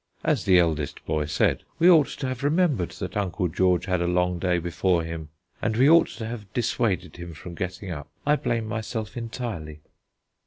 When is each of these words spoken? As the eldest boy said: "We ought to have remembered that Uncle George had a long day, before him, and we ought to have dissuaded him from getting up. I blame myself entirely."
As 0.23 0.45
the 0.45 0.57
eldest 0.57 1.05
boy 1.05 1.25
said: 1.25 1.61
"We 1.77 1.87
ought 1.87 2.07
to 2.07 2.27
have 2.27 2.43
remembered 2.43 2.89
that 2.93 3.15
Uncle 3.15 3.47
George 3.47 3.85
had 3.85 4.01
a 4.01 4.07
long 4.07 4.39
day, 4.39 4.57
before 4.57 5.03
him, 5.03 5.29
and 5.61 5.77
we 5.77 5.87
ought 5.87 6.07
to 6.07 6.25
have 6.25 6.51
dissuaded 6.55 7.17
him 7.17 7.35
from 7.35 7.53
getting 7.53 7.91
up. 7.91 8.09
I 8.25 8.35
blame 8.35 8.65
myself 8.65 9.15
entirely." 9.15 9.81